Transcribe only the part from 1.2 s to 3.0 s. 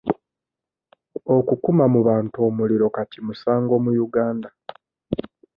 Okukuma mu bantu omuliro